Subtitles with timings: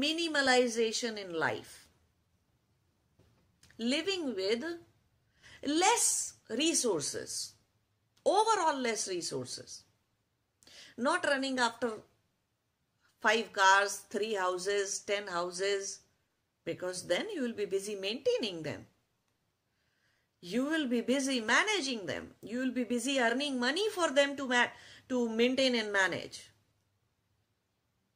[0.00, 1.88] minimalization in life.
[3.78, 4.64] Living with
[5.64, 7.54] less resources,
[8.24, 9.84] overall less resources.
[10.96, 11.90] Not running after
[13.20, 16.00] five cars, three houses, ten houses,
[16.64, 18.86] because then you will be busy maintaining them.
[20.42, 22.28] You will be busy managing them.
[22.42, 24.66] You will be busy earning money for them to,
[25.10, 26.50] to maintain and manage.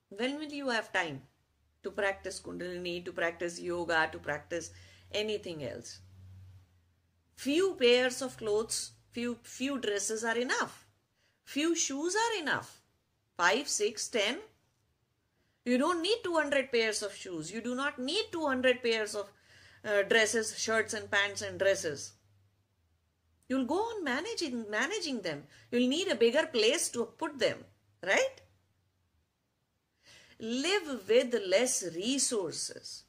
[0.09, 1.23] When will you have time
[1.85, 4.71] to practice Kundalini, to practice yoga, to practice
[5.13, 6.01] anything else?
[7.37, 10.87] Few pairs of clothes, few, few dresses are enough.
[11.45, 12.81] Few shoes are enough.
[13.37, 14.39] Five, six, ten.
[15.65, 17.51] You don't need 200 pairs of shoes.
[17.51, 19.31] You do not need 200 pairs of
[19.85, 22.13] uh, dresses, shirts and pants and dresses.
[23.49, 25.45] You'll go on managing managing them.
[25.71, 27.59] You'll need a bigger place to put them,
[28.03, 28.41] right?
[30.45, 33.05] Live with less resources.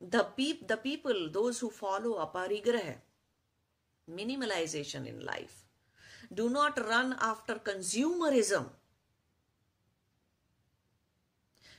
[0.00, 2.94] The, peop- the people, those who follow aparigraha,
[4.08, 5.64] minimalization in life,
[6.32, 8.66] do not run after consumerism.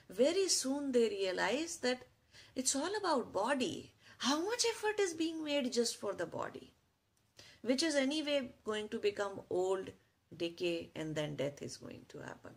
[0.09, 2.01] Very soon they realize that
[2.53, 3.93] it's all about body.
[4.17, 6.73] How much effort is being made just for the body?
[7.61, 9.91] Which is anyway going to become old,
[10.35, 12.51] decay, and then death is going to happen.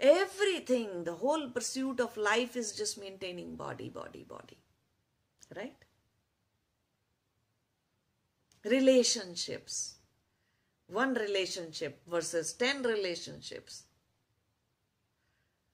[0.00, 4.56] Everything, the whole pursuit of life is just maintaining body, body, body.
[5.54, 5.76] Right?
[8.64, 9.96] Relationships.
[10.86, 13.84] One relationship versus 10 relationships.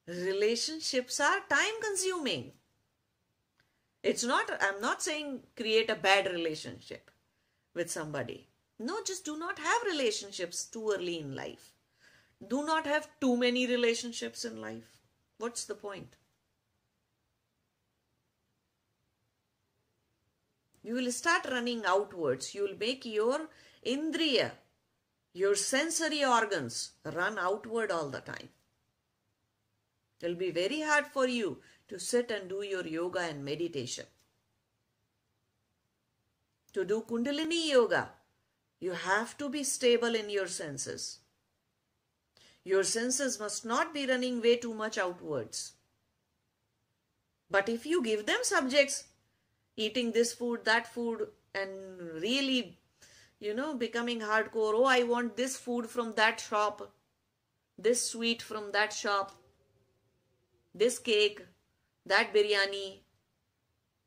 [0.08, 2.52] Relationships are time consuming.
[4.02, 7.10] It's not, I'm not saying create a bad relationship
[7.74, 8.48] with somebody.
[8.78, 11.75] No, just do not have relationships too early in life.
[12.44, 15.00] Do not have too many relationships in life.
[15.38, 16.16] What's the point?
[20.82, 22.54] You will start running outwards.
[22.54, 23.48] You will make your
[23.84, 24.52] indriya,
[25.32, 28.50] your sensory organs, run outward all the time.
[30.20, 31.58] It will be very hard for you
[31.88, 34.06] to sit and do your yoga and meditation.
[36.72, 38.10] To do Kundalini yoga,
[38.80, 41.18] you have to be stable in your senses.
[42.66, 45.74] Your senses must not be running way too much outwards.
[47.48, 49.04] But if you give them subjects,
[49.76, 51.70] eating this food, that food, and
[52.20, 52.76] really,
[53.38, 56.92] you know, becoming hardcore, oh, I want this food from that shop,
[57.78, 59.36] this sweet from that shop,
[60.74, 61.46] this cake,
[62.04, 63.02] that biryani.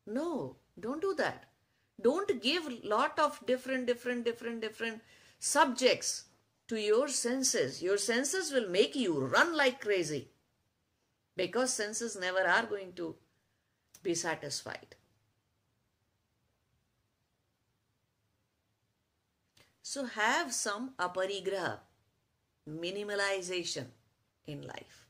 [0.06, 1.46] No, don't do that.
[2.02, 5.02] Don't give lot of different, different, different, different
[5.40, 6.26] subjects
[6.70, 7.82] to your senses.
[7.82, 10.30] Your senses will make you run like crazy
[11.36, 13.16] because senses never are going to
[14.04, 14.96] be satisfied.
[19.82, 21.80] So have some aparigraha,
[22.70, 23.88] minimalization
[24.46, 25.09] in life.